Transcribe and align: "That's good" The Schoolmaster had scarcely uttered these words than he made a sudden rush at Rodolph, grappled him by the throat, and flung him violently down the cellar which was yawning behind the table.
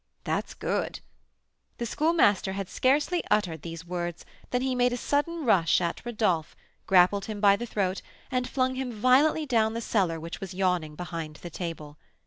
"That's 0.23 0.55
good" 0.55 0.99
The 1.77 1.85
Schoolmaster 1.85 2.53
had 2.53 2.67
scarcely 2.69 3.21
uttered 3.29 3.61
these 3.61 3.85
words 3.85 4.25
than 4.49 4.63
he 4.63 4.73
made 4.73 4.93
a 4.93 4.97
sudden 4.97 5.45
rush 5.45 5.79
at 5.79 6.03
Rodolph, 6.03 6.55
grappled 6.87 7.25
him 7.25 7.39
by 7.39 7.55
the 7.55 7.67
throat, 7.67 8.01
and 8.31 8.49
flung 8.49 8.73
him 8.73 8.91
violently 8.91 9.45
down 9.45 9.75
the 9.75 9.79
cellar 9.79 10.19
which 10.19 10.41
was 10.41 10.55
yawning 10.55 10.95
behind 10.95 11.35
the 11.43 11.51
table. 11.51 11.99